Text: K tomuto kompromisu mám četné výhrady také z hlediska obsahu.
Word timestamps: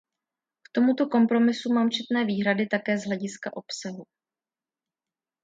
K 0.61 0.69
tomuto 0.73 1.07
kompromisu 1.07 1.73
mám 1.73 1.89
četné 1.91 2.25
výhrady 2.25 2.67
také 2.67 2.97
z 2.97 3.05
hlediska 3.05 3.49
obsahu. 3.53 4.05